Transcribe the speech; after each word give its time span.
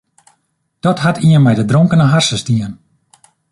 Dat 0.85 0.99
hat 1.05 1.17
ien 1.17 1.41
mei 1.43 1.55
de 1.59 1.65
dronkene 1.71 2.05
harsens 2.13 2.43
dien. 2.49 2.73